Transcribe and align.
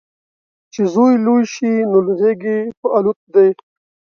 چې 0.73 0.81
زوی 0.93 1.13
لوی 1.25 1.43
شي، 1.53 1.71
نو 1.91 1.97
له 2.05 2.13
غیږې 2.19 2.57
په 2.79 2.87
الوت 2.97 3.19
دی 3.33 3.49